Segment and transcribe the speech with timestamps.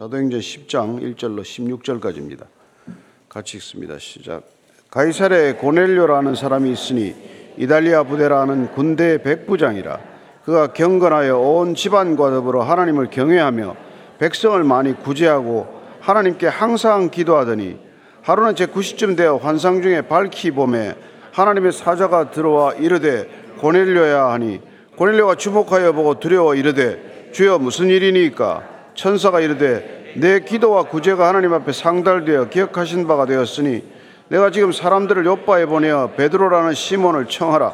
[0.00, 2.46] 사도행전 10장 1절로 16절까지입니다.
[3.28, 3.98] 같이 읽습니다.
[3.98, 4.44] 시작.
[4.90, 7.14] 가이사랴에 고넬료라는 사람이 있으니
[7.58, 10.00] 이달리아 부대라는 군대의 백부장이라
[10.46, 13.76] 그가 경건하여 온 집안과 더불어 하나님을 경외하며
[14.18, 15.68] 백성을 많이 구제하고
[16.00, 17.78] 하나님께 항상 기도하더니
[18.22, 20.94] 하루는 제 90쯤 되어 환상 중에 밝히 봄에
[21.32, 23.28] 하나님의 사자가 들어와 이르되
[23.58, 24.62] 고넬료야 하니
[24.96, 31.72] 고넬료가 주목하여 보고 두려워 이르되 주여 무슨 일이니까 천사가 이르되 내 기도와 구제가 하나님 앞에
[31.72, 33.82] 상달되어 기억하신 바가 되었으니
[34.28, 37.72] 내가 지금 사람들을 요바에 보내어 베드로라는 시몬을 청하라.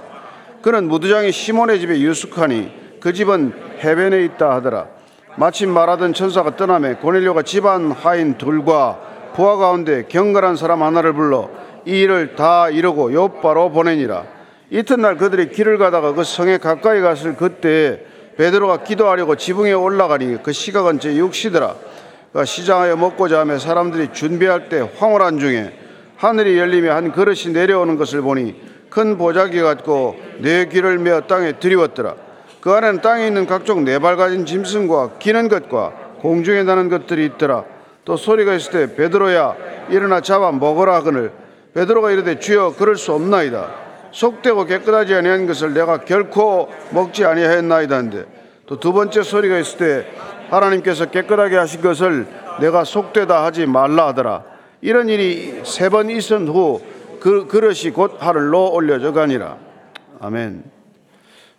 [0.63, 4.87] 그는 무두장이 시몬의 집에 유숙하니 그 집은 해변에 있다 하더라.
[5.35, 11.51] 마침 말하던 천사가 떠나매 고넬료가 집안 하인 둘과 부하 가운데 경건한 사람 하나를 불러
[11.87, 14.25] 이 일을 다 이루고 요바로 보내니라.
[14.71, 18.01] 이튿날 그들이 길을 가다가 그 성에 가까이 갔을 그때
[18.37, 21.75] 베드로가 기도하려고 지붕에 올라가니 그 시각은 제 6시더라.
[22.33, 25.79] 그 시장하여 먹고자 하며 사람들이 준비할 때 황홀한 중에
[26.17, 28.55] 하늘이 열리며 한 그릇이 내려오는 것을 보니
[28.91, 32.15] 큰 보자기 같고 네 귀를 메어 땅에 들이웠더라.
[32.61, 37.65] 그 안에는 땅에 있는 각종 네발 가진 짐승과 기는 것과 공중에 나는 것들이 있더라.
[38.05, 39.57] 또 소리가 있을 때 베드로야
[39.91, 41.33] 일어나 잡아 먹으라 하거늘
[41.75, 48.25] 베드로가 이르되 주여 그럴 수 없나이다 속되고 깨끗하지 아니한 것을 내가 결코 먹지 아니하였나이다는데
[48.67, 50.07] 또 두 번째 소리가 있을 때
[50.51, 52.27] 하나님께서 깨끗하게 하신 것을
[52.61, 54.45] 내가 속되다 하지 말라 하더라.
[54.81, 56.81] 이런 일이 세 번 있은 후
[57.21, 59.59] 그 그릇이 곧 하늘로 올려져 가니라.
[60.21, 60.63] 아멘.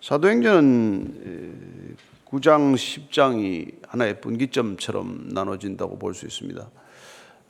[0.02, 6.70] 사도행전은 9장 10장이 하나의 분기점처럼 나눠진다고 볼 수 있습니다.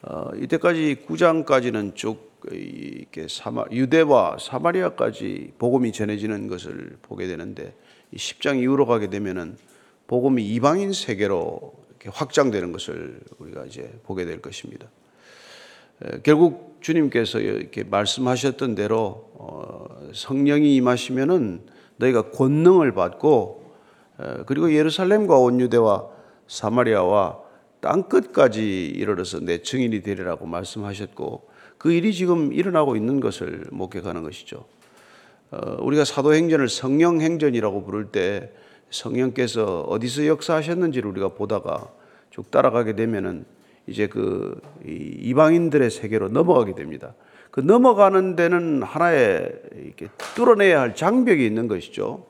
[0.04, 7.76] 어, 이때까지 9장까지는 쭉 이렇게 사마, 유대와 사마리아까지 복음이 전해지는 것을 보게 되는데
[8.14, 9.58] 10장 이후로 가게 되면은
[10.08, 14.88] 복음이 이방인 세계로 이렇게 확장되는 것을 우리가 이제 보게 될 것입니다.
[16.24, 21.62] 결국 주님께서 이렇게 말씀하셨던 대로 어, 성령이 임하시면은
[21.98, 23.74] 너희가 권능을 받고
[24.46, 26.08] 그리고 예루살렘과 온 유대와
[26.48, 27.40] 사마리아와
[27.82, 31.48] 땅 끝까지 이르러서 내 증인이 되리라고 말씀하셨고
[31.78, 34.66] 그 일이 지금 일어나고 있는 것을 목격하는 것이죠.
[35.52, 38.52] 어, 우리가 사도행전을 성령행전이라고 부를 때
[38.90, 41.88] 성령께서 어디서 역사하셨는지를 우리가 보다가
[42.32, 43.46] 쭉 따라가게 되면은
[43.88, 47.14] 이제 그 이방인들의 세계로 넘어가게 됩니다.
[47.52, 49.52] 그 넘어가는 데는 하나의
[49.84, 52.26] 이렇게 뚫어내야 할 장벽이 있는 것이죠.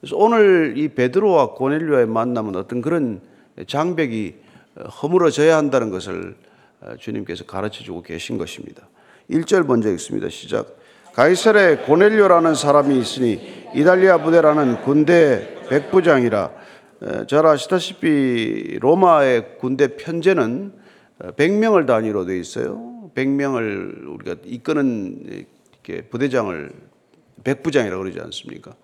[0.00, 3.20] 그래서 오늘 이 베드로와 고넬료의 만남은 어떤 그런
[3.66, 4.34] 장벽이
[5.02, 6.36] 허물어져야 한다는 것을
[6.98, 8.88] 주님께서 가르쳐 주고 계신 것입니다.
[9.30, 10.28] 1절 먼저 읽습니다.
[10.28, 10.78] 시작.
[11.14, 16.50] 가이사랴에 고넬료라는 사람이 있으니 이달리아 부대라는 군대 백부장이라
[17.28, 20.72] 잘 아시다시피 로마의 군대 편제는
[21.18, 23.10] 100명을 단위로 되어 있어요.
[23.14, 25.46] 100명을 우리가 이끄는
[26.10, 26.70] 부대장을
[27.44, 28.74] 백부장이라고 그러지 않습니까?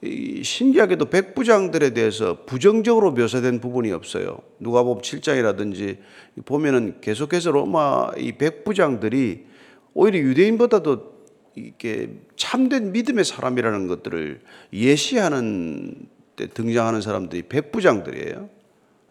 [0.00, 4.38] 신기하게도 백부장들에 대해서 부정적으로 묘사된 부분이 없어요.
[4.60, 5.98] 누가복음 7장이라든지
[6.44, 9.46] 보면은 계속해서 로마 이 백부장들이
[9.94, 11.18] 오히려 유대인보다도
[11.56, 14.40] 이렇게 참된 믿음의 사람이라는 것들을
[14.72, 18.48] 예시하는 때 등장하는 사람들이 백부장들이에요.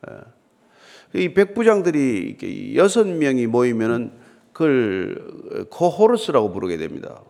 [0.09, 1.23] 예.
[1.23, 4.11] 이 백부장들이 여섯 명이 모이면은
[4.53, 7.21] 그걸 코호르스라고 부르게 됩니다.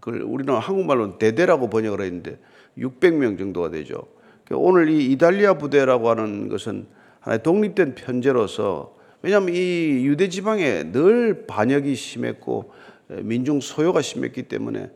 [0.00, 2.38] 그걸 우리는 한국말로는 대대라고 번역을 했는데
[2.78, 4.06] 600명 정도가 되죠.
[4.50, 6.86] 오늘 이 이달리아 부대라고 하는 것은
[7.20, 12.70] 하나의 독립된 편제로서 왜냐하면 이 유대 지방에 늘 반역이 심했고
[13.08, 14.90] 민중 소요가 심했기 때문에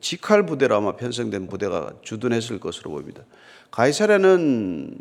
[0.00, 3.22] 직할 부대로 아마 편성된 부대가 주둔했을 것으로 보입니다.
[3.70, 4.98] 가이사랴는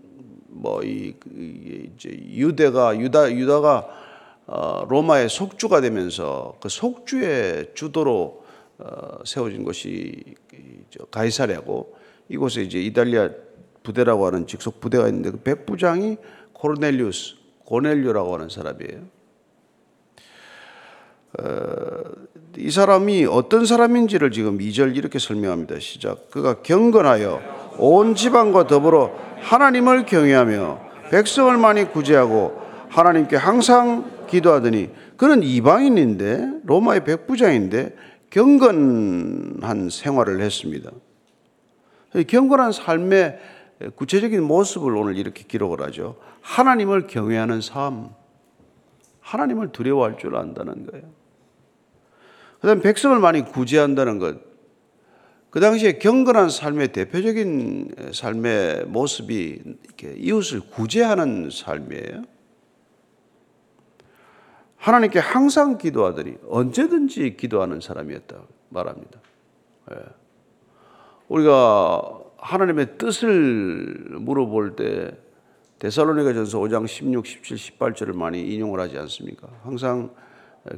[0.48, 1.16] 뭐이
[1.96, 3.88] 이제 유대가 유다 유다가
[4.48, 8.44] 어, 로마의 속주가 되면서 그 속주의 주도로
[8.78, 10.24] 어, 세워진 것이
[11.10, 11.96] 가이사랴고
[12.30, 13.30] 이곳에 이제 이탈리아
[13.84, 16.18] 부대라고 하는 직속 부대가 있는데 그 백부장이
[16.54, 19.16] 코르넬리우스 고넬료라고 하는 사람이에요.
[21.38, 21.46] 어,
[22.58, 25.80] 이 사람이 어떤 사람인지를 지금 2절 이렇게 설명합니다.
[25.80, 26.30] 시작.
[26.32, 30.80] 그가 경건하여 온 지방과 더불어 하나님을 경외하며
[31.12, 37.96] 백성을 많이 구제하고 하나님께 항상 기도하더니 그는 이방인인데 로마의 백부장인데
[38.30, 40.92] 경건한 생활을 했습니다.
[42.24, 43.40] 경건한 삶의
[43.96, 46.18] 구체적인 모습을 오늘 이렇게 기록을 하죠.
[46.42, 48.10] 하나님을 경외하는 삶,
[49.20, 51.10] 하나님을 두려워할 줄 안다는 거예요.
[52.60, 54.38] 그 다음 백성을 많이 구제한다는 것.
[55.50, 59.62] 그 당시에 경건한 삶의 대표적인 삶의 모습이
[60.18, 62.24] 이웃을 구제하는 삶이에요.
[64.78, 69.20] 하나님께 항상 기도하더니 언제든지 기도하는 사람이었다 말합니다.
[69.92, 70.25] 예.
[71.28, 75.18] 우리가 하나님의 뜻을 물어볼 때
[75.80, 79.48] 데살로니가 전서 5장 16, 17, 18절을 많이 인용을 하지 않습니까?
[79.64, 80.12] 항상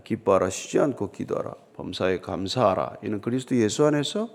[0.03, 4.29] 기뻐하라 쉬지 않고 기도하라 범사에 감사하라 이는 그리스도 예수 안에서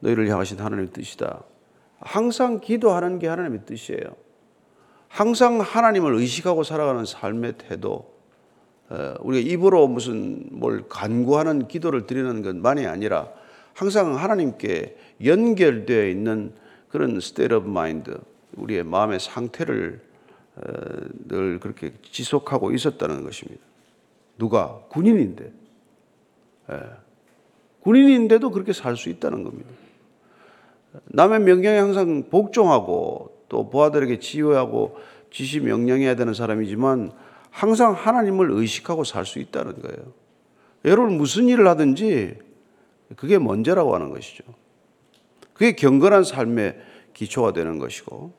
[0.00, 1.42] 너희를 향하신 하나님의 뜻이다.
[2.00, 4.16] 항상 기도하는 게 하나님의 뜻이에요.
[5.08, 8.12] 항상 하나님을 의식하고 살아가는 삶의 태도.
[9.20, 13.28] 우리가 입으로 무슨 뭘 간구하는 기도를 드리는 것만이 아니라
[13.74, 16.52] 항상 하나님께 연결되어 있는
[16.88, 18.12] 그런 state of mind,
[18.56, 20.00] 우리의 마음의 상태를
[21.28, 23.62] 늘 그렇게 지속하고 있었다는 것입니다.
[24.38, 24.80] 누가?
[24.88, 25.52] 군인인데.
[27.80, 29.70] 군인인데도 그렇게 살 수 있다는 겁니다.
[31.06, 34.96] 남의 명령에 항상 복종하고 또 부하들에게 지휘하고
[35.30, 37.12] 지시 명령해야 되는 사람이지만
[37.50, 40.12] 항상 하나님을 의식하고 살 수 있다는 거예요.
[40.84, 42.38] 여러분 무슨 일을 하든지
[43.16, 44.44] 그게 먼저라고 하는 것이죠.
[45.52, 46.80] 그게 경건한 삶의
[47.14, 48.32] 기초가 되는 것이고.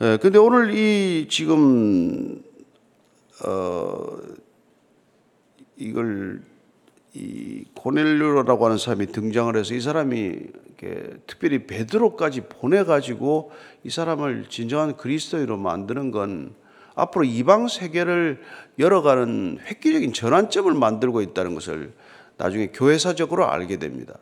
[0.00, 2.42] 예, 근데 오늘 이 지금
[3.46, 4.18] 어
[5.76, 6.42] 이걸
[7.14, 10.38] 이 고넬료라고 하는 사람이 등장을 해서 이 사람이
[11.26, 13.52] 특별히 베드로까지 보내 가지고
[13.84, 16.54] 이 사람을 진정한 그리스도인으로 만드는 건
[16.94, 18.40] 앞으로 이방 세계를
[18.78, 21.92] 열어가는 획기적인 전환점을 만들고 있다는 것을
[22.36, 24.18] 나중에 교회사적으로 알게 됩니다.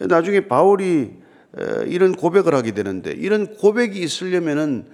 [0.00, 0.06] 예.
[0.06, 1.12] 나중에 바울이
[1.86, 4.86] 이런 고백을 하게 되는데 이런 고백이 있으려면은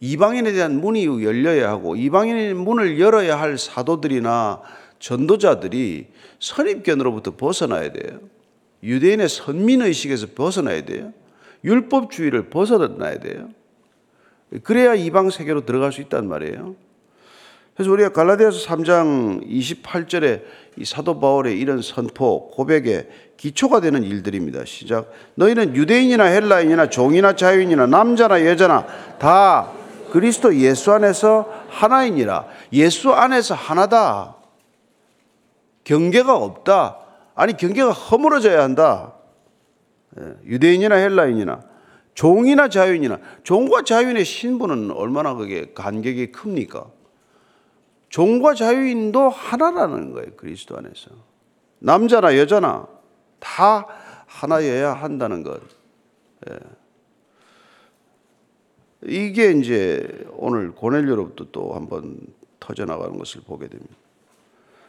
[0.00, 4.62] 이방인에 대한 문이 열려야 하고 이방인의 문을 열어야 할 사도들이나
[4.98, 6.08] 전도자들이
[6.40, 8.20] 선입견으로부터 벗어나야 돼요.
[8.82, 11.12] 유대인의 선민의식에서 벗어나야 돼요.
[11.64, 13.50] 율법주의를 벗어나야 돼요.
[14.62, 16.76] 그래야 이방 세계로 들어갈 수 있단 말이에요.
[17.74, 20.42] 그래서 우리가 갈라디아서 3장 28절에
[20.78, 24.64] 이 사도 바울의 이런 선포, 고백에 기초가 되는 일들입니다.
[24.64, 25.10] 시작.
[25.34, 28.86] 너희는 유대인이나 헬라인이나 종이나 자유인이나 남자나 여자나
[29.18, 29.72] 다
[30.10, 32.46] 그리스도 예수 안에서 하나이니라.
[32.72, 34.36] 예수 안에서 하나다.
[35.84, 36.98] 경계가 없다.
[37.34, 39.12] 아니 경계가 허물어져야 한다.
[40.18, 41.60] 예, 유대인이나 헬라인이나
[42.16, 46.90] 종이나 자유인이나 종과 자유인의 신분은 얼마나 그게 간격이 큽니까?
[48.08, 50.30] 종과 자유인도 하나라는 거예요.
[50.36, 51.10] 그리스도 안에서.
[51.78, 52.88] 남자나 여자나
[53.38, 53.86] 다
[54.26, 55.60] 하나여야 한다는 것.
[56.48, 56.56] 예.
[59.04, 62.18] 이게 이제 오늘 고넬료로부터 또 한번
[62.58, 63.94] 터져나가는 것을 보게 됩니다.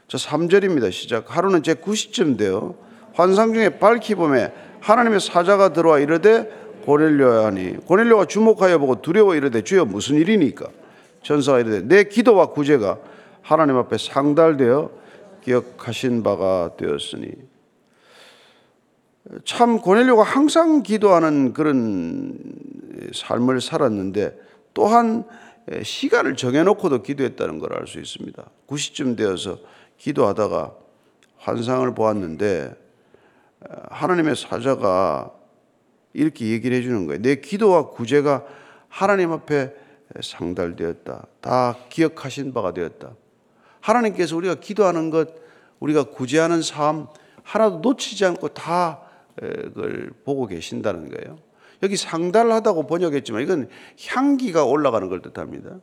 [0.08, 0.94] 자, 3절입니다.
[0.94, 1.36] 시작.
[1.36, 2.76] 하루는 제 9시쯤 되어
[3.14, 9.62] 환상 중에 밝히 보매 하나님의 사자가 들어와 이르되 고넬료야 하니 고넬료가 주목하여 보고 두려워 이르되
[9.62, 10.70] 주여 무슨 일이니까
[11.22, 12.98] 전사가 이르되 내 기도와 구제가
[13.42, 14.90] 하나님 앞에 상달되어
[15.44, 17.32] 기억하신 바가 되었으니
[19.44, 22.38] 참 고넬료가 항상 기도하는 그런
[23.14, 24.40] 삶을 살았는데
[24.74, 25.26] 또한
[25.84, 28.42] 시간을 정해놓고도 기도했다는 걸 알 수 있습니다.
[28.68, 29.58] 9시쯤 되어서
[29.98, 30.74] 기도하다가
[31.40, 32.74] 환상을 보았는데
[33.90, 35.37] 하나님의 사자가
[36.14, 37.22] 이렇게 얘기를 해주는 거예요.
[37.22, 38.46] 내 기도와 구제가
[38.88, 39.74] 하나님 앞에
[40.22, 41.28] 상달되었다.
[41.42, 43.16] 다 기억하신 바가 되었다.
[43.82, 45.30] 하나님께서 우리가 기도하는 것,
[45.80, 47.08] 우리가 구제하는 삶
[47.44, 49.02] 하나도 놓치지 않고 다
[49.36, 51.38] 그걸 보고 계신다는 거예요.
[51.84, 53.70] 여기 상달하다고 번역했지만 이건
[54.08, 55.80] 향기가 올라가는 걸 뜻합니다.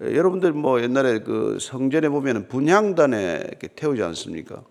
[0.00, 3.44] 여러분들 뭐 옛날에 그 성전에 보면 분향단에
[3.76, 4.64] 태우지 않습니까?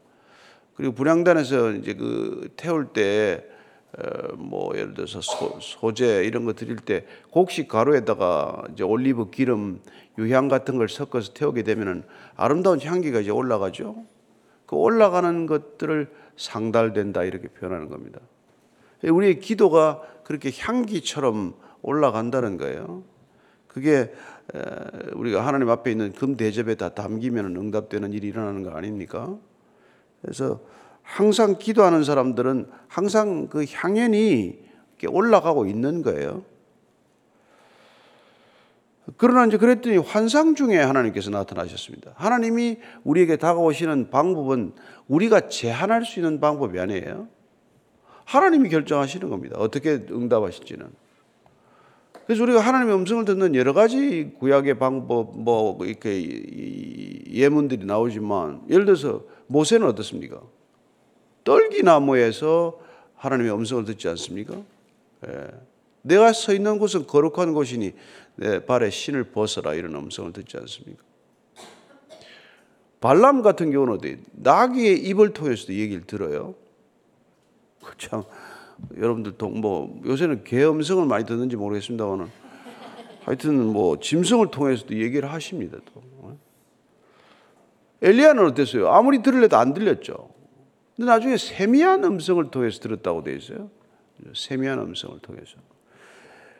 [0.75, 3.45] 그리고 분향단에서 이제 그 태울 때
[4.37, 9.81] 뭐 예를 들어서 소, 재 이런 거 드릴 때 곡식 가루에다가 이제 올리브 기름
[10.17, 12.03] 유향 같은 걸 섞어서 태우게 되면은
[12.35, 14.05] 아름다운 향기가 이제 올라가죠.
[14.65, 18.19] 그 올라가는 것들을 상달된다 이렇게 표현하는 겁니다.
[19.03, 23.03] 우리의 기도가 그렇게 향기처럼 올라간다는 거예요.
[23.67, 24.13] 그게
[25.13, 29.37] 우리가 하나님 앞에 있는 금 대접에 다 담기면 응답되는 일이 일어나는 거 아닙니까?
[30.21, 30.61] 그래서
[31.11, 34.59] 항상 기도하는 사람들은 항상 그 향연이
[35.09, 36.45] 올라가고 있는 거예요.
[39.17, 42.13] 그러나 이제 그랬더니 환상 중에 하나님께서 나타나셨습니다.
[42.15, 44.71] 하나님이 우리에게 다가오시는 방법은
[45.09, 47.27] 우리가 제한할 수 있는 방법이 아니에요.
[48.23, 49.57] 하나님이 결정하시는 겁니다.
[49.59, 50.87] 어떻게 응답하실지는.
[52.25, 59.23] 그래서 우리가 하나님의 음성을 듣는 여러 가지 구약의 방법, 뭐 이렇게 예문들이 나오지만 예를 들어서
[59.47, 60.39] 모세는 어떻습니까?
[61.43, 62.79] 떨기나무에서
[63.15, 64.55] 하나님의 음성을 듣지 않습니까?
[65.27, 65.47] 예.
[66.03, 67.93] 내가 서 있는 곳은 거룩한 곳이니
[68.35, 71.03] 내 발에 신을 벗어라 이런 음성을 듣지 않습니까?
[72.99, 76.55] 발람 같은 경우는 어디 나귀의 입을 통해서도 얘기를 들어요.
[77.83, 78.23] 그참
[78.97, 82.29] 여러분들 뭐 요새는 개 음성을 많이 듣는지 모르겠습니다만은
[83.21, 85.77] 하여튼 뭐 짐승을 통해서도 얘기를 하십니다.
[85.93, 86.01] 또.
[88.01, 88.89] 엘리야는 어땠어요?
[88.89, 90.30] 아무리 들을래도 안 들렸죠.
[91.01, 93.71] 근데 나중에 세미한 음성을 통해서 들었다고 돼 있어요.
[94.35, 95.57] 세미한 음성을 통해서.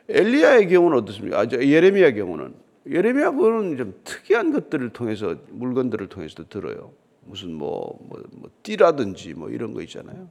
[0.08, 1.38] 엘리야의 경우는 어떻습니까?
[1.38, 2.52] 아, 예레미야 경우는
[2.90, 6.92] 예레미야 그거는 좀 특이한 것들을 통해서 물건들을 통해서도 들어요.
[7.20, 10.28] 무슨 뭐, 뭐, 뭐 띠라든지 뭐 이런 거 있잖아요.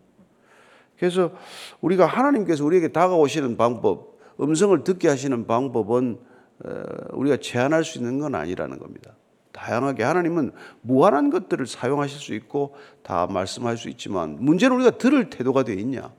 [1.00, 1.32] 그래서
[1.80, 6.20] 우리가 하나님께서 우리에게 다가오시는 방법, 음성을 듣게 하시는 방법은
[7.14, 9.16] 우리가 제한할 수 있는 건 아니라는 겁니다.
[9.62, 15.64] 다양하게 하나님은 무한한 것들을 사용하실 수 있고 다 말씀할 수 있지만 문제는 우리가 들을 태도가
[15.64, 16.12] 되어 있냐?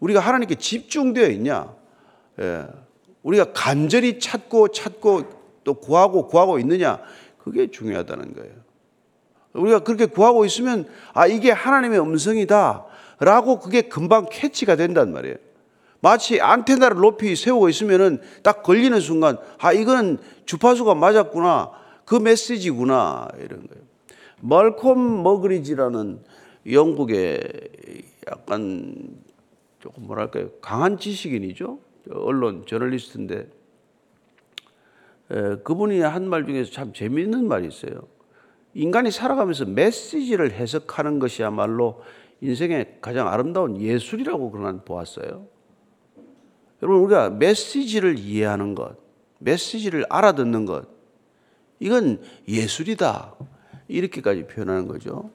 [0.00, 1.72] 우리가 하나님께 집중되어 있냐?
[2.40, 2.66] 예.
[3.22, 5.22] 우리가 간절히 찾고 찾고
[5.62, 6.98] 또 구하고 구하고 있느냐?
[7.38, 8.52] 그게 중요하다는 거예요.
[9.52, 12.86] 우리가 그렇게 구하고 있으면 아 이게 하나님의 음성이다
[13.20, 15.36] 라고 그게 금방 캐치가 된단 말이에요.
[16.00, 23.68] 마치 안테나를 높이 세우고 있으면은 딱 걸리는 순간 아 이거는 주파수가 맞았구나 그 메시지구나 이런
[23.68, 23.84] 거예요.
[24.40, 26.18] 멀콤 머그리지라는
[26.68, 27.40] 영국의
[28.28, 29.20] 약간
[29.78, 31.78] 조금 뭐랄까요 강한 지식인이죠
[32.10, 33.48] 언론 저널리스트인데
[35.30, 38.08] 에, 그분이 한 말 중에서 참 재미있는 말이 있어요.
[38.74, 42.02] 인간이 살아가면서 메시지를 해석하는 것이야말로
[42.40, 45.46] 인생의 가장 아름다운 예술이라고 그런 보았어요.
[46.82, 48.96] 여러분 우리가 메시지를 이해하는 것,
[49.38, 50.99] 메시지를 알아듣는 것,
[51.80, 53.34] 이건 예술이다
[53.88, 55.30] 이렇게까지 표현하는 거죠.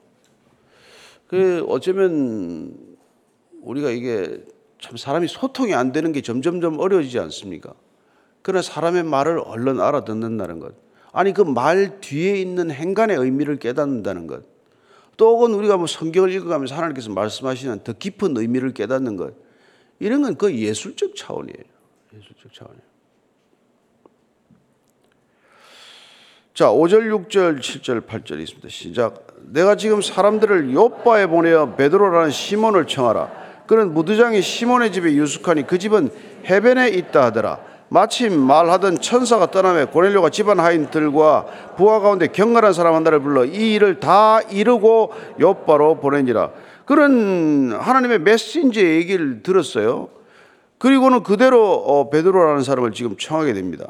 [1.26, 2.74] 그 어쩌면
[3.62, 4.44] 우리가 이게
[4.80, 7.74] 참 사람이 소통이 안 되는 게 점점점 어려워지지 않습니까?
[8.42, 10.74] 그러나 사람의 말을 얼른 알아듣는다는 것.
[11.12, 14.44] 아니 그 말 뒤에 있는 행간의 의미를 깨닫는다는 것.
[15.16, 19.34] 또 혹은 우리가 뭐 성경을 읽어가면서 하나님께서 말씀하시는 더 깊은 의미를 깨닫는 것.
[19.98, 21.64] 이런 건 그 예술적 차원이에요.
[22.14, 22.85] 예술적 차원이에요.
[26.56, 28.66] 자, 5절, 6절, 7절, 8절 있습니다.
[28.70, 29.26] 시작.
[29.52, 33.30] 내가 지금 사람들을 요바에 보내어 베드로라는 시몬을 청하라.
[33.66, 36.08] 그는 무드장이 시몬의 집에 유숙하니 그 집은
[36.46, 37.58] 해변에 있다 하더라.
[37.90, 43.74] 마침 말하던 천사가 떠나며 고넬료가 집안 하인들과 부하 가운데 경건한 사람 한 나를 불러 이
[43.74, 46.52] 일을 다 이루고 요바로 보내니라.
[46.86, 50.08] 그런 하나님의 메신저 얘기를 들었어요.
[50.78, 53.88] 그리고는 그대로 어, 베드로라는 사람을 지금 청하게 됩니다.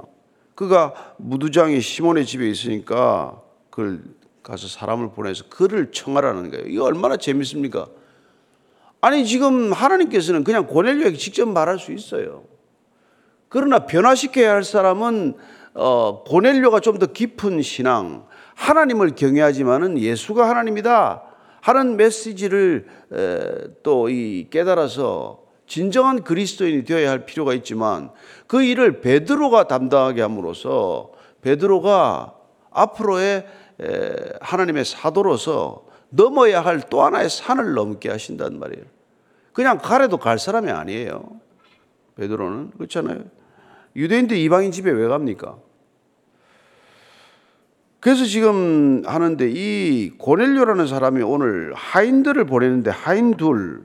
[0.57, 4.01] 그가 무두장이 시몬의 집에 있으니까 그걸
[4.43, 6.67] 가서 사람을 보내서 그를 청하라는 거예요.
[6.67, 7.87] 이거 얼마나 재밌습니까?
[9.01, 12.45] 아니 지금 하나님께서는 그냥 고넬료에게 직접 말할 수 있어요.
[13.49, 15.35] 그러나 변화시켜야 할 사람은
[15.75, 21.23] 어, 고넬료가 좀 더 깊은 신앙, 하나님을 경외하지만은 예수가 하나님이다.
[21.61, 22.87] 하는 메시지를
[23.83, 28.11] 또 이 깨달아서 진정한 그리스도인이 되어야 할 필요가 있지만
[28.47, 31.11] 그 일을 베드로가 담당하게 함으로써
[31.43, 32.35] 베드로가
[32.71, 33.47] 앞으로의
[34.41, 38.85] 하나님의 사도로서 넘어야 할 또 하나의 산을 넘게 하신단 말이에요.
[39.53, 41.41] 그냥 가래도 갈 사람이 아니에요.
[42.17, 43.25] 베드로는 그렇잖아요.
[43.97, 45.57] 유대인들 이방인 집에 왜 갑니까?
[48.01, 53.85] 그래서 지금 하는데 이 고넬료라는 사람이 오늘 하인들을 보내는데 하인 둘,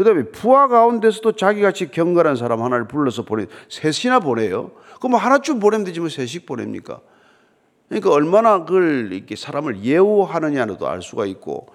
[0.00, 4.70] 그 다음에 부하 가운데서도 자기같이 경건한 사람 하나를 불러서 보내, 셋이나 보내요.
[4.98, 7.00] 그럼 하나쯤 보내면 되지 뭐 셋씩 보냅니까?
[7.86, 11.66] 그러니까 얼마나 그걸 이렇게 사람을 예우하느냐도 알 수가 있고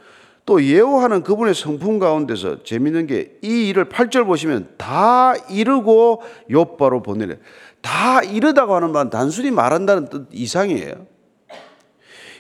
[0.44, 7.38] 또 예우하는 그분의 성품 가운데서 재밌는 게 이 일을 8절 보시면 다 이루고 욥바로 보내래.
[7.82, 11.06] 다 이르다고 하는 말은 단순히 말한다는 뜻 이상이에요.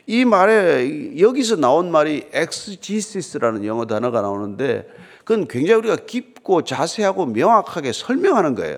[0.08, 7.92] 이 말에 여기서 나온 말이 exegesis라는 영어 단어가 나오는데 그건 굉장히 우리가 깊고 자세하고 명확하게
[7.92, 8.78] 설명하는 거예요.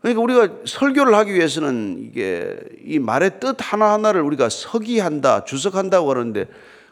[0.00, 6.46] 그러니까 우리가 설교를 하기 위해서는 이게 이 말의 뜻 하나하나를 우리가 석의한다, 주석한다고 하는데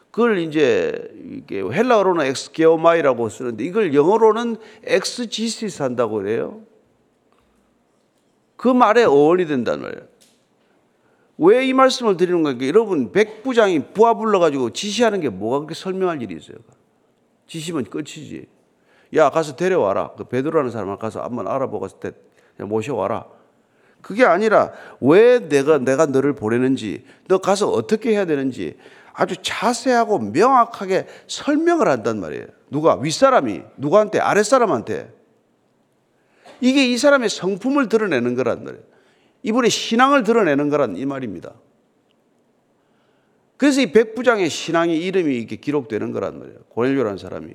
[0.09, 4.55] 그걸 이제 이게 헬라어로는 exegeomai라고 쓰는데 이걸 영어로는
[4.85, 6.61] exegesis 한다고 그래요.
[8.55, 10.07] 그 말에 어원이 된단 말이에요.
[11.39, 16.35] 왜 이 말씀을 드리는 거니까 여러분 백부장이 부하 불러가지고 지시하는 게 뭐가 그렇게 설명할 일이
[16.35, 16.57] 있어요?
[17.49, 18.47] 지시면 끝이지.
[19.15, 20.11] 야 가서 데려와라.
[20.17, 21.87] 그 베드로라는 사람을 가서 한번 알아보고
[22.59, 23.25] 모셔와라.
[24.01, 28.77] 그게 아니라 왜 내가 내가 너를 보내는지, 너 가서 어떻게 해야 되는지
[29.13, 32.45] 아주 자세하고 명확하게 설명을 한단 말이에요.
[32.69, 35.13] 누가 윗사람이 누구한테 아랫사람한테
[36.61, 38.83] 이게 이 사람의 성품을 드러내는 거란 말이에요.
[39.43, 41.53] 이분의 신앙을 드러내는 거란 이 말입니다.
[43.59, 46.59] 그래서 이 백부장의 신앙의 이름이 이렇게 기록되는 거란 말이에요.
[46.69, 47.51] 고넬료라는 사람이.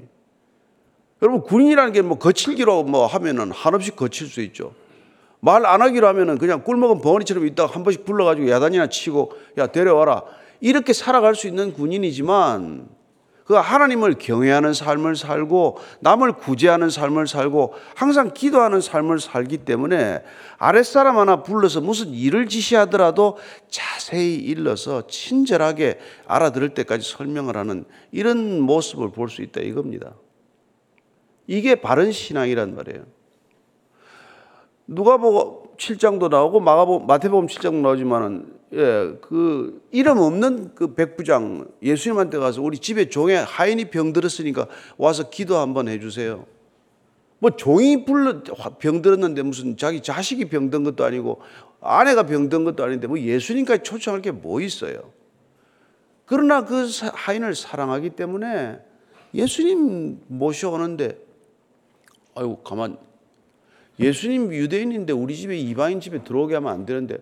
[1.22, 4.74] 여러분 군인이라는 게 뭐 거칠기로 뭐 하면은 한없이 거칠 수 있죠.
[5.40, 10.24] 말 안 하기로 하면은 그냥 꿀먹은 벙어리처럼 있다가 한 번씩 불러가지고 야단이나 치고 야 데려와라
[10.60, 12.86] 이렇게 살아갈 수 있는 군인이지만
[13.44, 20.22] 그 하나님을 경외하는 삶을 살고 남을 구제하는 삶을 살고 항상 기도하는 삶을 살기 때문에
[20.56, 23.36] 아랫사람 하나 불러서 무슨 일을 지시하더라도
[23.68, 30.14] 자세히 일러서 친절하게 알아들을 때까지 설명을 하는 이런 모습을 볼 수 있다 이겁니다.
[31.46, 33.04] 이게 바른 신앙이란 말이에요.
[34.86, 42.60] 누가복음 7장도 나오고 마가복음 마태복음 7장도 나오지만은 예, 그 이름 없는 그 백부장 예수님한테 가서
[42.60, 44.66] 우리 집에 종에 하인이 병들었으니까
[44.96, 46.46] 와서 기도 한번 해 주세요.
[47.38, 48.42] 뭐 종이 불러
[48.78, 51.40] 병들었는데 무슨 자기 자식이 병든 것도 아니고
[51.80, 55.12] 아내가 병든 것도 아닌데 뭐 예수님까지 초청할 게 뭐 있어요.
[56.26, 58.78] 그러나 그 하인을 사랑하기 때문에
[59.34, 61.18] 예수님 모셔오는데
[62.34, 62.96] 아이고 가만
[63.98, 67.18] 예수님 유대인인데 우리 집에 이방인 집에 들어오게 하면 안 되는데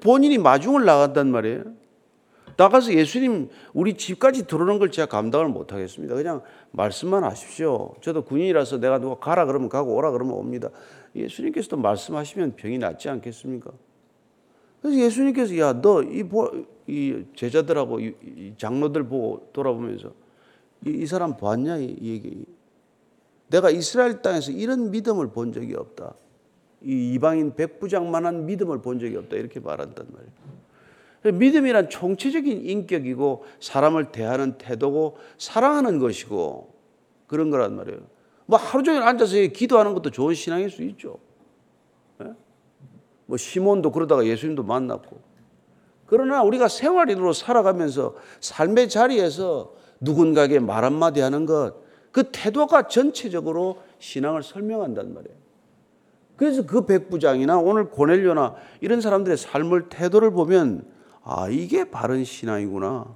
[0.00, 1.64] 본인이 마중을 나갔단 말이에요.
[2.56, 6.14] 나가서 예수님 우리 집까지 들어오는 걸 제가 감당을 못 하겠습니다.
[6.14, 6.42] 그냥
[6.72, 7.94] 말씀만 하십시오.
[8.00, 10.70] 저도 군인이라서 내가 누가 가라 그러면 가고 오라 그러면 옵니다.
[11.14, 13.70] 예수님께서도 말씀하시면 병이 낫지 않겠습니까?
[14.80, 16.24] 그래서 예수님께서 야 너이
[17.34, 20.12] 제자들하고 이 장로들 보고 돌아보면서
[20.86, 22.46] 이, 이 사람 봤냐 이 얘기.
[23.48, 26.14] 내가 이스라엘 땅에서 이런 믿음을 본 적이 없다.
[26.82, 29.36] 이 이방인 백부장만한 믿음을 본 적이 없다.
[29.36, 31.38] 이렇게 말한단 말이에요.
[31.38, 36.74] 믿음이란 총체적인 인격이고 사람을 대하는 태도고 사랑하는 것이고
[37.26, 37.98] 그런 거란 말이에요.
[38.46, 41.18] 뭐 하루 종일 앉아서 기도하는 것도 좋은 신앙일 수 있죠.
[42.22, 42.32] 예?
[43.26, 45.20] 뭐 시몬도 그러다가 예수님도 만났고.
[46.06, 51.74] 그러나 우리가 생활인으로 살아가면서 삶의 자리에서 누군가에게 말 한마디 하는 것,
[52.16, 55.36] 그 태도가 전체적으로 신앙을 설명한단 말이에요.
[56.36, 60.86] 그래서 그 백부장이나 오늘 고넬료나 이런 사람들의 삶을 태도를 보면
[61.22, 63.14] 아, 이게 바른 신앙이구나.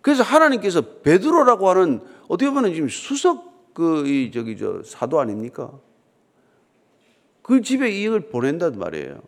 [0.00, 5.78] 그래서 하나님께서 베드로라고 하는 어떻게 보면 지금 수석 그 저기 저 사도 아닙니까?
[7.42, 9.20] 그 집에 이익을 보낸단 말이에요.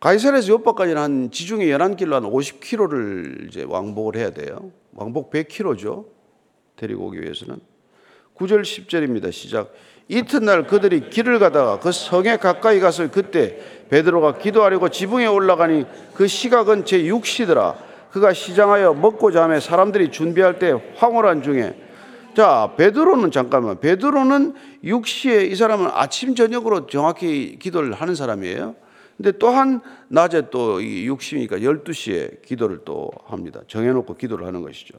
[0.00, 4.70] 가이사르에서 요바까지는 한 지중해 연안길로 한 50km를 이제 왕복을 해야 돼요.
[4.92, 6.04] 왕복 100km죠.
[6.76, 7.60] 데리고 오기 위해서는.
[8.36, 9.32] 9절 10절입니다.
[9.32, 9.72] 시작.
[10.08, 16.84] 이튿날 그들이 길을 가다가 그 성에 가까이 가서 그때 베드로가 기도하려고 지붕에 올라가니 그 시각은
[16.84, 17.76] 제 6시더라.
[18.10, 21.74] 그가 시장하여 먹고자 하며 사람들이 준비할 때 황홀한 중에
[22.36, 24.54] 자 베드로는 잠깐만 베드로는
[24.84, 28.76] 6시에 이 사람은 아침 저녁으로 정확히 기도를 하는 사람이에요.
[29.16, 33.60] 근데 또한 낮에 또 6시니까 12시에 기도를 또 합니다.
[33.66, 34.98] 정해놓고 기도를 하는 것이죠.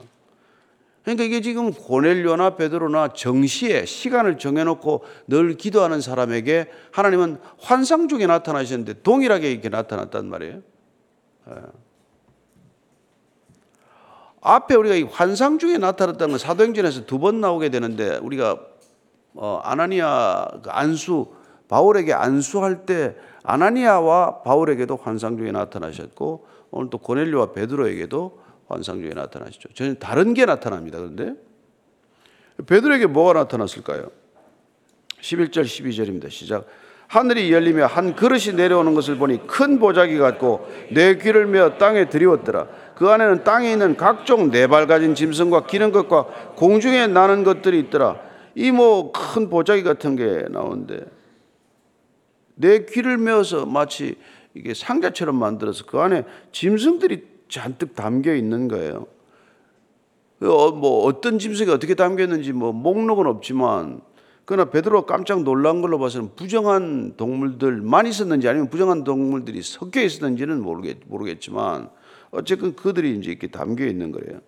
[1.03, 9.03] 그러니까 이게 지금 고넬료나 베드로나 정시에 시간을 정해놓고 늘 기도하는 사람에게 하나님은 환상 중에 나타나셨는데
[9.03, 10.61] 동일하게 이렇게 나타났단 말이에요.
[11.49, 11.53] 예.
[14.41, 18.59] 앞에 우리가 이 환상 중에 나타났다는 건 사도행전에서 두 번 나오게 되는데 우리가
[19.33, 21.36] 어, 아나니아 그 안수
[21.69, 29.69] 바울에게 안수할 때 아나니아와 바울에게도 환상 중에 나타나셨고 오늘 또 고넬료와 베드로에게도 환상 중에 나타나시죠.
[29.73, 30.97] 전혀 다른 게 나타납니다.
[30.97, 31.33] 그런데
[32.65, 34.09] 베드로에게 뭐가 나타났을까요?
[35.21, 36.29] 11절 12절입니다.
[36.29, 36.65] 시작.
[37.07, 42.67] 하늘이 열리며 한 그릇이 내려오는 것을 보니 큰 보자기 같고 내 귀를 메어 땅에 들이웠더라.
[42.95, 46.25] 그 안에는 땅에 있는 각종 네 발 가진 짐승과 기는 것과
[46.55, 48.19] 공중에 나는 것들이 있더라.
[48.55, 51.05] 이 뭐 큰 보자기 같은 게 나오는데
[52.57, 54.15] 내 귀를 메어서 마치
[54.53, 59.07] 이게 상자처럼 만들어서 그 안에 짐승들이 잔뜩 담겨 있는 거예요.
[60.41, 64.01] 어, 뭐 어떤 짐승이 어떻게 담겼는지 뭐 목록은 없지만
[64.45, 70.97] 그러나 베드로가 깜짝 놀란 걸로 봐서는 부정한 동물들만 있었는지 아니면 부정한 동물들이 섞여 있었는지는 모르겠,
[71.05, 71.89] 모르겠지만
[72.31, 74.39] 어쨌든 그들이 이제 이렇게 담겨 있는 거예요.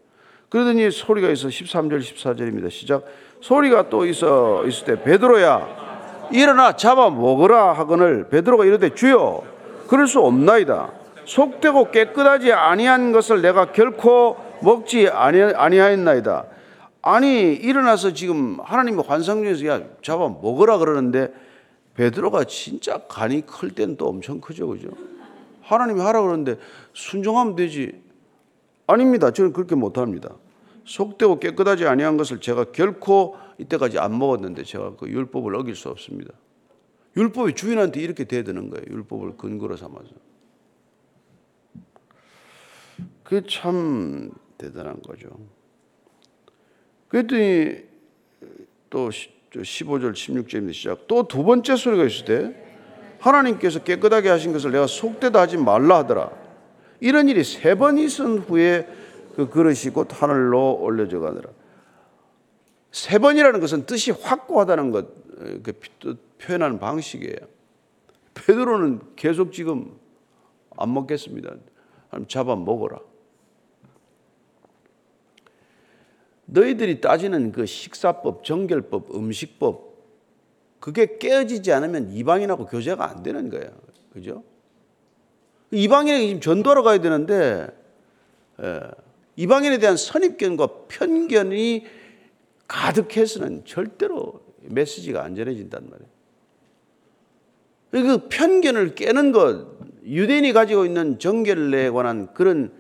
[0.50, 2.72] 그러더니 소리가 있어 13절 14절입니다.
[2.72, 3.06] 시작.
[3.42, 5.89] 소리가 또 있어 있을 때 베드로야
[6.32, 9.44] 일어나 잡아 먹으라 하거늘 베드로가 이르되 주여
[9.88, 10.92] 그럴 수 없나이다.
[11.26, 16.46] 속되고 깨끗하지 아니한 것을 내가 결코 먹지 아니, 아니하였나이다.
[17.02, 21.34] 아니 일어나서 지금 하나님의 환상 중에서 야 잡아 먹으라 그러는데
[21.96, 24.90] 베드로가 진짜 간이 클 때는 또 엄청 크죠 그죠?
[25.62, 26.58] 하나님이 하라 그러는데
[26.94, 28.02] 순종하면 되지.
[28.88, 29.32] 아닙니다.
[29.32, 30.30] 저는 그렇게 못합니다.
[30.86, 36.34] 속되고 깨끗하지 아니한 것을 제가 결코 이때까지 안 먹었는데 제가 그 율법을 어길 수 없습니다.
[37.18, 38.86] 율법이 주인한테 이렇게 대드는 거예요.
[38.90, 40.10] 율법을 근거로 삼아서.
[43.24, 45.30] 그게 참 대단한 거죠.
[47.10, 47.84] 그랬더니
[48.90, 50.74] 또 15절 16절입니다.
[50.74, 51.08] 시작.
[51.08, 52.66] 또 두 번째 소리가 있을 때
[53.20, 56.32] 하나님께서 깨끗하게 하신 것을 내가 속되다 하지 말라 하더라.
[57.02, 58.88] 이런 일이 세 번 있은 후에
[59.36, 61.50] 그 그릇이 곧 하늘로 올려져 가더라.
[62.92, 65.08] 세 번이라는 것은 뜻이 확고하다는 것,
[65.64, 65.80] 그
[66.40, 67.38] 표현하는 방식이에요.
[68.34, 69.98] 베드로는 계속 지금
[70.78, 71.54] 안 먹겠습니다.
[72.28, 73.00] 잡아 먹어라.
[76.46, 79.90] 너희들이 따지는 그 식사법, 정결법, 음식법,
[80.80, 83.70] 그게 깨어지지 않으면 이방인하고 교제가 안 되는 거예요.
[84.14, 84.44] 그죠?
[85.72, 87.68] 이방인에게 지금 전도하러 가야 되는데,
[88.64, 88.80] 예,
[89.36, 91.86] 이방인에 대한 선입견과 편견이
[92.70, 96.10] 가득해서는 절대로 메시지가 안 전해진단 말이에요.
[97.92, 99.68] 그 편견을 깨는 것,
[100.06, 102.72] 유대인이 가지고 있는 정결에 관한 그런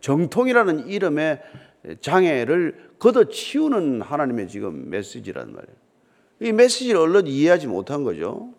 [0.00, 1.42] 정통이라는 이름의
[2.00, 5.76] 장애를 걷어 치우는 하나님의 지금 메시지란 말이에요.
[6.40, 8.52] 이 메시지를 얼른 이해하지 못한 거죠.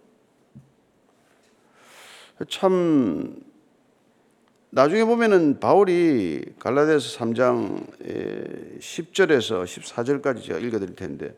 [2.50, 3.36] 참
[4.76, 7.86] 나중에 보면은 바울이 갈라디아서 3장
[8.80, 11.36] 10절에서 14절까지 제가 읽어 드릴 텐데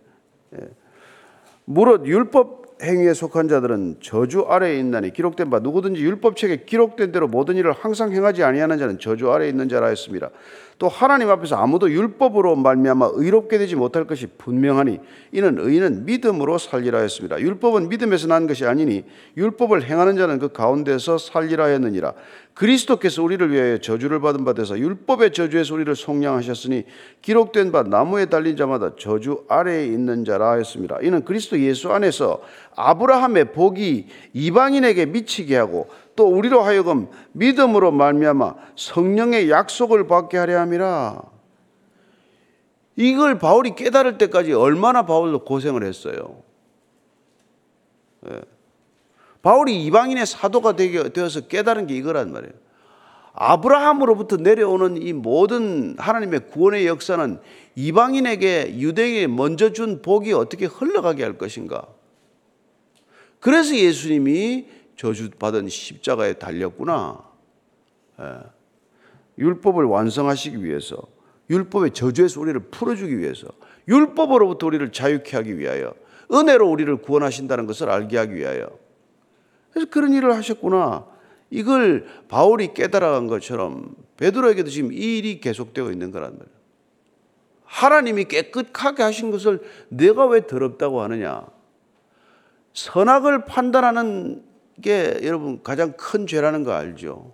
[1.65, 7.55] 무릇 율법 행위에 속한 자들은 저주 아래에 있나니 기록된 바 누구든지 율법책에 기록된 대로 모든
[7.55, 10.29] 일을 항상 행하지 아니하는 자는 저주 아래에 있는 자라 했습니다.
[10.77, 14.99] 또 하나님 앞에서 아무도 율법으로 말미암아 의롭게 되지 못할 것이 분명하니
[15.31, 17.39] 이는 의인은 믿음으로 살리라 했습니다.
[17.39, 19.05] 율법은 믿음에서 난 것이 아니니
[19.37, 22.13] 율법을 행하는 자는 그 가운데서 살리라 했느니라.
[22.55, 26.85] 그리스도께서 우리를 위하여 저주를 받은 바 되사 율법의 저주에서 우리를 속량하셨으니
[27.21, 30.97] 기록된 바 나무에 달린 자마다 저주 아래에 있는 자라 했습니다.
[31.01, 32.41] 이는 그리스도 예수 안에서
[32.75, 41.21] 아브라함의 복이 이방인에게 미치게 하고 또 우리로 하여금 믿음으로 말미암아 성령의 약속을 받게 하려 함이라.
[42.95, 46.37] 이걸 바울이 깨달을 때까지 얼마나 바울도 고생을 했어요.
[48.29, 48.54] 예.
[49.45, 52.51] 바울이 이방인의 사도가 되어서 깨달은 게 이거란 말이에요.
[53.33, 57.37] 아브라함으로부터 내려오는 이 모든 하나님의 구원의 역사는
[57.75, 61.85] 이방인에게 유대인에게 먼저 준 복이 어떻게 흘러가게 할 것인가.
[63.39, 67.19] 그래서 예수님이 저주받은 십자가에 달렸구나.
[68.21, 68.25] 예.
[69.37, 70.97] 율법을 완성하시기 위해서,
[71.51, 73.49] 율법의 저주에서 우리를 풀어주기 위해서,
[73.87, 75.93] 율법으로부터 우리를 자유케 하기 위하여,
[76.33, 78.84] 은혜로 우리를 구원하신다는 것을 알게 하기 위하여.
[79.75, 81.05] 그래서 그런 일을 하셨구나.
[81.49, 86.55] 이걸 바울이 깨달아간 것처럼 베드로에게도 지금 이 일이 계속되어 있는 거란 말이에요.
[87.65, 91.45] 하나님이 깨끗하게 하신 것을 내가 왜 더럽다고 하느냐?
[92.73, 94.45] 선악을 판단하는
[94.81, 97.33] 게 여러분 가장 큰 죄라는 거 알죠?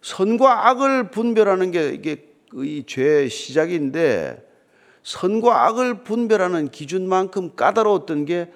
[0.00, 4.42] 선과 악을 분별하는 게 이게 이 죄의 시작인데
[5.02, 8.50] 선과 악을 분별하는 기준만큼 까다로웠던 게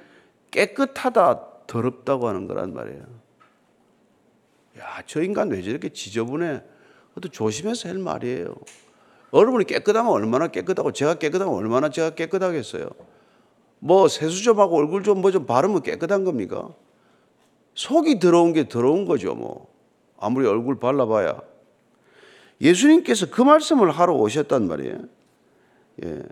[0.54, 3.02] 깨끗하다, 더럽다고 하는 거란 말이에요.
[4.78, 6.62] 야, 저 인간 왜 저렇게 지저분해?
[7.08, 8.54] 그것도 조심해서 할 말이에요.
[9.32, 12.88] 여러분이 깨끗하면 얼마나 깨끗하고 제가 깨끗하면 얼마나 제가 깨끗하겠어요.
[13.80, 16.68] 뭐 세수 좀 하고 얼굴 좀 뭐 좀 바르면 깨끗한 겁니까?
[17.74, 19.66] 속이 더러운 게 더러운 거죠, 뭐.
[20.18, 21.40] 아무리 얼굴 발라봐야.
[22.60, 24.98] 예수님께서 그 말씀을 하러 오셨단 말이에요.
[26.04, 26.22] 예.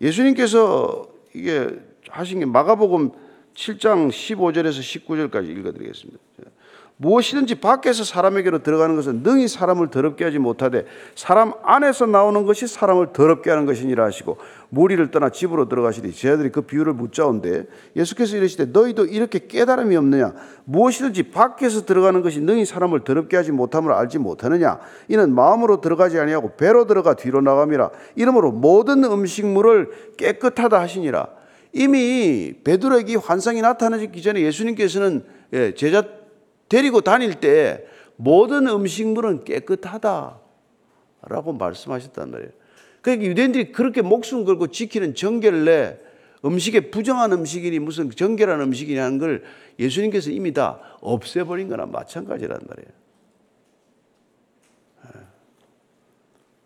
[0.00, 1.78] 예수님께서 이게
[2.10, 3.27] 하신 게 마가복음
[3.58, 6.18] 7장 15절에서 19절까지 읽어드리겠습니다.
[7.00, 13.12] 무엇이든지 밖에서 사람에게로 들어가는 것은 능히 사람을 더럽게 하지 못하되 사람 안에서 나오는 것이 사람을
[13.12, 19.06] 더럽게 하는 것이니라 하시고 무리를 떠나 집으로 들어가시니 제자들이 그 비유를 묻자온데 예수께서 이르시되 너희도
[19.06, 20.34] 이렇게 깨달음이 없느냐?
[20.64, 24.80] 무엇이든지 밖에서 들어가는 것이 능히 사람을 더럽게 하지 못함을 알지 못하느냐?
[25.06, 27.90] 이는 마음으로 들어가지 아니하고 배로 들어가 뒤로 나감이라.
[28.16, 31.37] 이러므로 모든 음식물을 깨끗하다 하시니라
[31.72, 36.04] 이미 베드로에게 환상이 나타나기 전에 예수님께서는 예, 제자
[36.68, 40.40] 데리고 다닐 때 모든 음식물은 깨끗하다라고
[41.58, 42.50] 말씀하셨단 말이에요.
[43.00, 45.98] 그러니까 유대인들이 그렇게 목숨 걸고 지키는 정결내
[46.44, 49.44] 음식에 부정한 음식이니 무슨 정결한 음식이냐는 걸
[49.78, 52.88] 예수님께서 이미 다 없애버린 거나 마찬가지란 말이에요.
[55.06, 55.20] 예.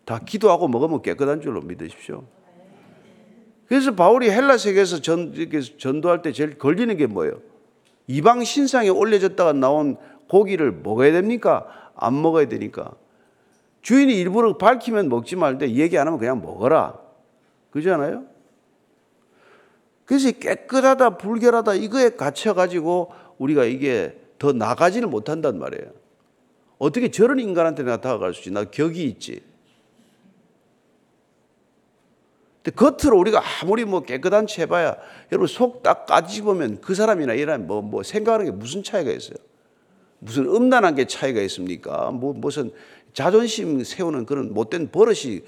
[0.05, 2.25] 다 기도하고 먹으면 깨끗한 줄로 믿으십시오.
[3.67, 5.33] 그래서 바울이 헬라 세계에서 전,
[5.77, 7.39] 전도할 때 제일 걸리는 게 뭐예요?
[8.07, 9.97] 이방 신상에 올려졌다가 나온
[10.29, 11.65] 고기를 먹어야 됩니까?
[11.95, 12.93] 안 먹어야 되니까.
[13.81, 16.97] 주인이 일부러 밝히면 먹지 말되 얘기 안 하면 그냥 먹어라.
[17.71, 18.25] 그러잖아요?
[20.05, 25.91] 그래서 깨끗하다, 불결하다 이거에 갇혀가지고 우리가 이게 더 나가지를 못한단 말이에요.
[26.77, 28.51] 어떻게 저런 인간한테 내가 다가갈 수 있지?
[28.51, 29.41] 나 격이 있지.
[32.63, 34.95] 근데 겉으로 우리가 아무리 뭐 깨끗한 채 봐야
[35.31, 39.35] 여러분 속 딱 까집으면 그 사람이나 이 사람이 뭐, 뭐 생각하는 게 무슨 차이가 있어요?
[40.19, 42.11] 무슨 음란한 게 차이가 있습니까?
[42.11, 42.71] 뭐 무슨
[43.11, 45.41] 자존심 세우는 그런 못된 버릇이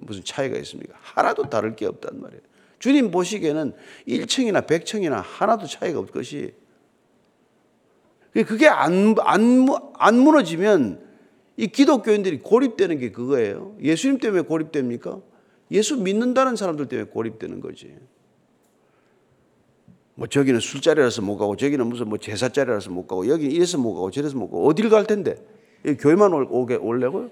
[0.00, 0.94] 무슨 차이가 있습니까?
[1.00, 2.42] 하나도 다를 게 없단 말이에요.
[2.78, 3.74] 주님 보시기에는
[4.08, 6.54] 1층이나 100층이나 하나도 차이가 없 것이
[8.46, 11.06] 그게 안, 안, 안 무너지면
[11.58, 13.76] 이 기독교인들이 고립되는 게 그거예요.
[13.82, 15.20] 예수님 때문에 고립됩니까?
[15.72, 17.96] 예수 믿는다는 사람들 때문에 고립되는 거지.
[20.14, 24.10] 뭐 저기는 술자리라서 못 가고 저기는 무슨 뭐 제사자리라서 못 가고 여기 이래서 못 가고
[24.10, 25.36] 저래서 못 가고 어딜 갈 텐데
[25.98, 27.30] 교회만 오게 올래고요?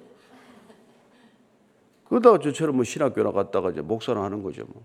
[2.09, 4.83] 그러다가 저처럼 뭐 신학교나 갔다가 이제 목사나 하는 거죠 뭐.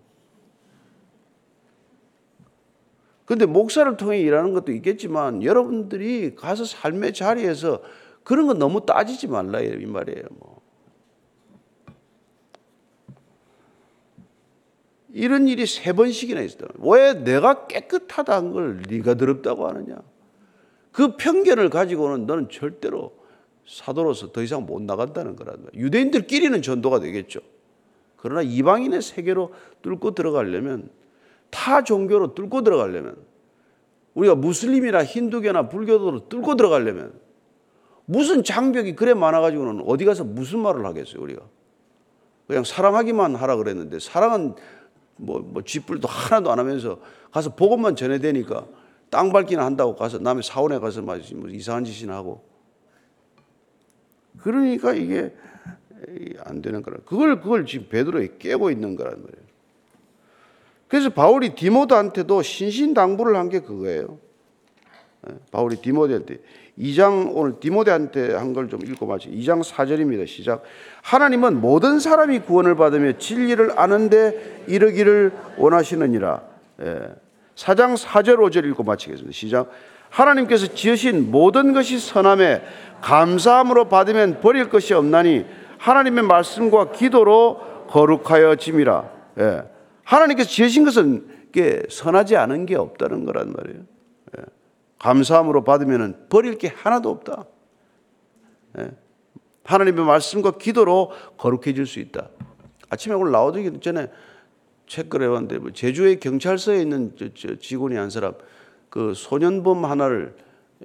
[3.26, 7.82] 근데 목사를 통해 일하는 것도 있겠지만 여러분들이 가서 삶의 자리에서
[8.24, 10.24] 그런 거 너무 따지지 말라 이 말이에요.
[10.38, 10.55] 뭐.
[15.16, 16.68] 이런 일이 세 번씩이나 있었다.
[16.78, 19.96] 왜 내가 깨끗하다는 걸 네가 더럽다고 하느냐?
[20.92, 23.16] 그 편견을 가지고는 너는 절대로
[23.66, 25.82] 사도로서 더 이상 못 나간다는 거란 말이야.
[25.82, 27.40] 유대인들끼리는 전도가 되겠죠.
[28.18, 30.90] 그러나 이방인의 세계로 뚫고 들어가려면
[31.50, 33.16] 타 종교로 뚫고 들어가려면
[34.16, 37.14] 우리가 무슬림이나 힌두교나 불교도로 뚫고 들어가려면
[38.04, 41.42] 무슨 장벽이 그래 많아가지고는 어디 가서 무슨 말을 하겠어요 우리가
[42.48, 44.56] 그냥 사랑하기만 하라 그랬는데 사랑은
[45.18, 47.00] 뭐, 뭐 쥐뿔도 하나도 안 하면서
[47.32, 48.66] 가서 복음만 전해대니까
[49.10, 52.44] 땅 밟기나 한다고 가서 남의 사원에 가서 막뭐 이상한 짓이나 하고
[54.42, 55.34] 그러니까 이게
[56.44, 56.98] 안 되는 거라.
[57.06, 59.46] 그걸 그걸 지금 베드로에 깨고 있는 거란 말이에요.
[60.88, 64.20] 그래서 바울이 디모데한테도 신신당부를 한 게 그거예요.
[65.28, 66.40] 예, 바울이 디모데한테
[66.80, 70.28] 2장 오늘 디모데한테 한 걸 좀 읽고 마치 2장 4절입니다.
[70.28, 70.64] 시작.
[71.04, 76.42] 하나님은 모든 사람이 구원을 받으며 진리를 아는데 이르기를 원하시느니라.
[76.82, 77.00] 예.
[77.56, 79.32] 4장 4절 5절 읽고 마치겠습니다.
[79.34, 79.72] 시작.
[80.10, 82.62] 하나님께서 지으신 모든 것이 선함에
[83.02, 85.46] 감사함으로 받으면 버릴 것이 없나니
[85.78, 89.10] 하나님의 말씀과 기도로 거룩하여 짐이라.
[89.40, 89.64] 예.
[90.04, 91.28] 하나님께서 지으신 것은
[91.90, 93.95] 선하지 않은 게 없다는 거란 말이에요.
[94.96, 95.00] 예.
[95.00, 97.46] 감사함으로 받으면 버릴 게 하나도 없다.
[98.80, 98.92] 예.
[99.64, 102.30] 하나님의 말씀과 기도로 거룩해질 수 있다.
[102.90, 104.12] 아침에 오늘 나오기 전에
[104.88, 107.16] 책을 해왔는데 뭐 제주의 경찰서에 있는
[107.60, 108.34] 직원이 한 사람
[108.90, 110.36] 그 소년범 하나를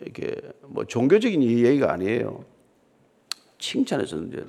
[0.00, 2.44] 이렇게 뭐 종교적인 얘기가 아니에요.
[3.58, 4.44] 칭찬해서 이제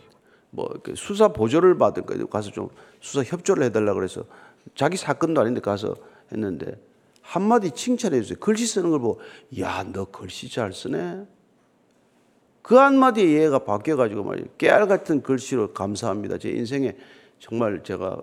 [0.49, 2.27] 뭐 수사 보조를 받은 거예요.
[2.27, 2.69] 가서 좀
[3.01, 4.25] 수사 협조를 해달라 그래서
[4.75, 5.95] 자기 사건도 아닌데 가서
[6.31, 6.79] 했는데
[7.21, 8.37] 한마디 칭찬해 주세요.
[8.39, 9.21] 글씨 쓰는 걸 보고
[9.59, 11.25] 야 너 글씨 잘 쓰네.
[12.61, 14.33] 그 한마디에 얘가 바뀌어가지고.
[14.57, 16.37] 깨알 같은 글씨로 감사합니다.
[16.37, 16.95] 제 인생에
[17.39, 18.21] 정말 제가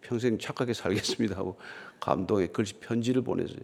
[0.00, 1.56] 평생 착하게 살겠습니다 하고
[2.00, 3.54] 감동의 글씨 편지를 보내서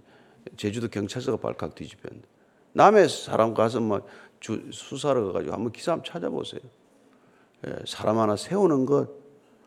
[0.56, 2.26] 제주도 경찰서가 발칵 뒤집혔는데
[2.72, 4.06] 남의 사람 가서 뭐
[4.40, 6.60] 주, 수사를 가가지고 한번 기사 한번 찾아보세요.
[7.66, 9.26] 예, 사람 하나 세우는 것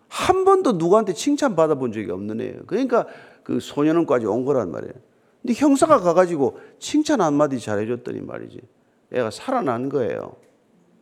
[0.09, 2.61] 한 번도 누구한테 칭찬 받아본 적이 없는 애예요.
[2.65, 3.05] 그러니까
[3.43, 4.93] 그 소년원까지 온 거란 말이에요.
[5.41, 8.61] 근데 형사가 가가지고 칭찬 한마디 잘해줬더니 말이지.
[9.13, 10.35] 애가 살아난 거예요.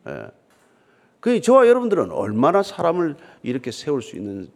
[0.08, 0.30] 예.
[1.20, 4.48] 그 저와 여러분들은 얼마나 사람을 이렇게 세울 수 있는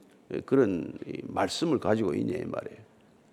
[0.47, 0.93] 그런
[1.25, 2.79] 말씀을 가지고 있냐 이 말이에요.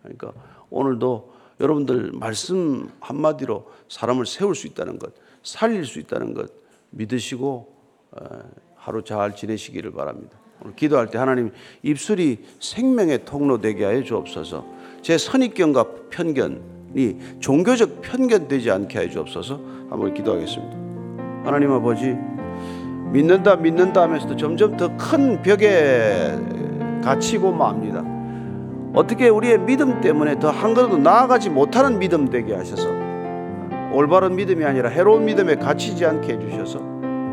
[0.02, 0.34] 그러니까
[0.70, 6.52] 오늘도 여러분들 말씀 한마디로 사람을 세울 수 있다는 것, 살릴 수 있다는 것
[6.92, 7.76] 믿으시고
[8.12, 8.40] 어,
[8.76, 10.38] 하루 잘 지내시기를 바랍니다.
[10.62, 11.52] 오늘 기도할 때 하나님
[11.84, 14.66] 입술이 생명의 통로 되게 하여 주옵소서.
[15.02, 19.60] 제 선입견과 편견이 종교적 편견 되지 않게 하여 주옵소서.
[19.90, 20.78] 한번 기도하겠습니다.
[21.46, 22.16] 하나님 아버지
[23.12, 26.36] 믿는다 믿는다 하면서도 점점 더 큰 벽에
[27.04, 28.04] 갇히고 맙니다.
[28.94, 32.90] 어떻게 우리의 믿음 때문에 더 한 걸음 나아가지 못하는 믿음 되게 하셔서
[33.94, 36.80] 올바른 믿음이 아니라 해로운 믿음에 갇히지 않게 해주셔서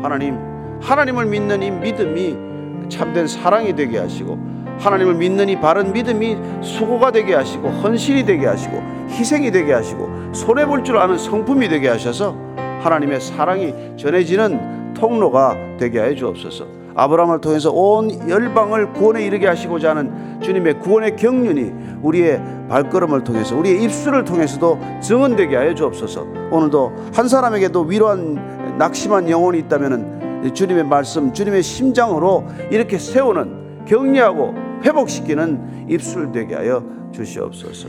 [0.01, 0.37] 하나님
[0.81, 2.46] 하나님을 믿는 이 믿음이
[2.89, 4.37] 참된 사랑이 되게 하시고
[4.79, 10.65] 하나님을 믿는 이 바른 믿음이 수고가 되게 하시고 헌신이 되게 하시고 희생이 되게 하시고 손해
[10.65, 12.35] 볼 줄 아는 성품이 되게 하셔서
[12.81, 16.65] 하나님의 사랑이 전해지는 통로가 되게 하여 주옵소서.
[16.95, 23.83] 아브라함을 통해서 온 열방을 구원에 이르게 하시고자 하는 주님의 구원의 경륜이 우리의 발걸음을 통해서 우리의
[23.83, 26.25] 입술을 통해서도 증언되게 하여 주옵소서.
[26.51, 30.17] 오늘도 한 사람에게도 위로한 낙심한 영혼이 있다면은
[30.53, 37.87] 주님의 말씀, 주님의 심장으로 이렇게 세우는 격려하고 회복시키는 입술 되게 하여 주시옵소서.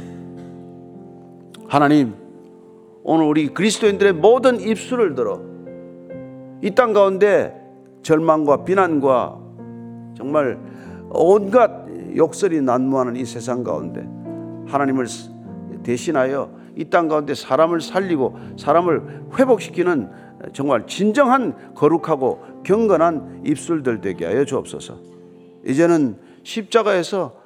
[1.69, 2.15] 하나님,
[3.03, 5.41] 오늘 우리 그리스도인들의 모든 입술을 들어
[6.63, 7.55] 이 땅 가운데
[8.03, 9.39] 절망과 비난과
[10.17, 10.59] 정말
[11.11, 14.07] 온갖 욕설이 난무하는 이 세상 가운데
[14.67, 15.07] 하나님을
[15.83, 20.09] 대신하여 이 땅 가운데 사람을 살리고 사람을 회복시키는
[20.53, 24.99] 정말 진정한 거룩하고 경건한 입술들 되게 하여 주옵소서.
[25.67, 27.37] 이제는 십자가에서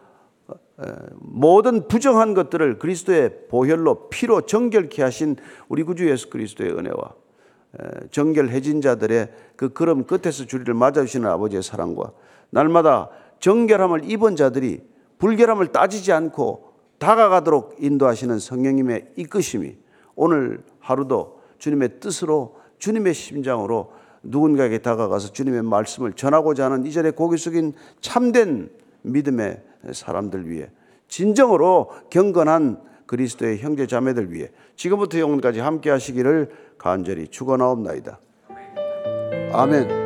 [1.21, 5.37] 모든 부정한 것들을 그리스도의 보혈로 피로 정결케 하신
[5.69, 7.15] 우리 구주 예수 그리스도의 은혜와
[8.11, 12.13] 정결해진 자들의 그 걸음 끝에서 주리를 맞아주시는 아버지의 사랑과
[12.51, 14.83] 날마다 정결함을 입은 자들이
[15.19, 19.77] 불결함을 따지지 않고 다가가도록 인도하시는 성령님의 이끄심이
[20.15, 23.93] 오늘 하루도 주님의 뜻으로 주님의 심장으로
[24.25, 28.71] 누군가에게 다가가서 주님의 말씀을 전하고자 하는 이전에 고개 숙인 참된
[29.03, 30.69] 믿음의 사람들 위해
[31.07, 38.19] 진정으로 경건한 그리스도의 형제 자매들 위해 지금부터 영원까지 함께 하시기를 간절히 축원하옵나이다.
[39.53, 40.02] 아멘.